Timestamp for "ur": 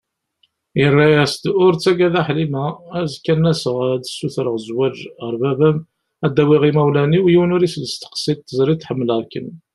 1.63-1.71, 7.55-7.63